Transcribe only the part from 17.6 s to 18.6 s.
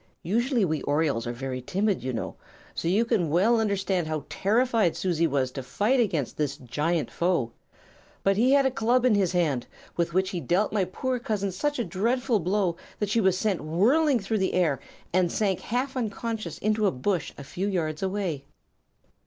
yards away.